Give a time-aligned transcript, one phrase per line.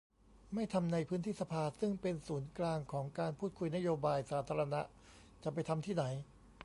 [0.53, 4.81] ไม่ทำในพื้นที่สภาซึ่งเป็นศูนย์กลางของการพูดคุยนโยบายสาธารณะ
[5.43, 6.03] จะไปทำที่ไหน